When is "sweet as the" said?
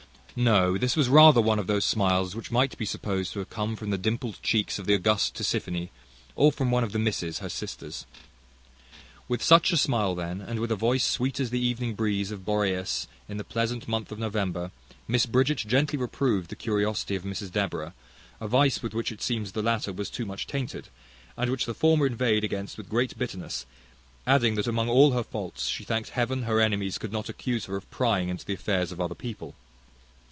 11.03-11.59